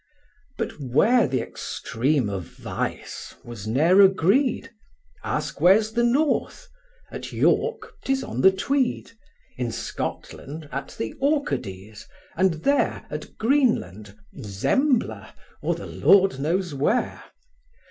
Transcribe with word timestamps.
But 0.57 0.79
where 0.79 1.27
th' 1.27 1.35
extreme 1.35 2.27
of 2.27 2.45
vice, 2.45 3.35
was 3.43 3.67
ne'er 3.67 4.01
agreed: 4.01 4.71
Ask 5.23 5.61
where's 5.61 5.91
the 5.91 6.03
north? 6.03 6.67
at 7.11 7.31
York, 7.31 7.93
'tis 8.03 8.23
on 8.23 8.41
the 8.41 8.51
Tweed; 8.51 9.11
In 9.57 9.71
Scotland, 9.71 10.67
at 10.71 10.95
the 10.97 11.13
Orcades; 11.21 12.07
and 12.35 12.55
there, 12.63 13.05
At 13.11 13.37
Greenland, 13.37 14.17
Zembla, 14.41 15.35
or 15.61 15.75
the 15.75 15.85
Lord 15.85 16.39
knows 16.39 16.73
where. 16.73 17.23